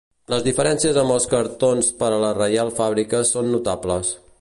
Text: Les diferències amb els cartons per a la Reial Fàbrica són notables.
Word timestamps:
Les 0.33 0.45
diferències 0.45 0.97
amb 1.01 1.15
els 1.17 1.27
cartons 1.35 1.91
per 2.01 2.11
a 2.15 2.19
la 2.25 2.35
Reial 2.41 2.75
Fàbrica 2.83 3.25
són 3.35 3.57
notables. 3.59 4.17